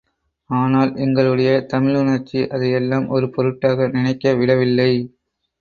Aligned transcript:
ஆனால் 0.49 0.91
எங்களுடைய 0.95 1.49
தமிழுணர்ச்சி 1.73 2.39
அதை 2.47 2.71
எல்லாம் 2.71 3.07
ஒரு 3.07 3.29
பொருட்டாக 3.29 3.87
நினைக்க 3.87 4.33
விடவில்லை. 4.33 4.91